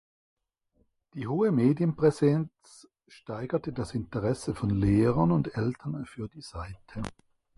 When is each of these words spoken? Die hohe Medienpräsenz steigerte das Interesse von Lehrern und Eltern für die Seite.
Die 1.13 1.27
hohe 1.27 1.51
Medienpräsenz 1.51 2.89
steigerte 3.07 3.71
das 3.71 3.93
Interesse 3.93 4.55
von 4.55 4.71
Lehrern 4.71 5.31
und 5.31 5.55
Eltern 5.55 6.07
für 6.07 6.27
die 6.27 6.41
Seite. 6.41 7.03